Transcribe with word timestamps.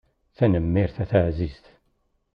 Tanemmirt 0.37 0.97
a 1.03 1.05
taɛzizt. 1.11 1.65